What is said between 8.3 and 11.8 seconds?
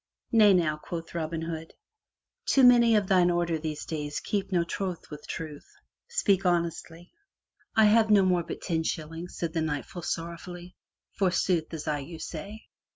but ten shillings,*' said the Knight full sor rowfully, "for sooth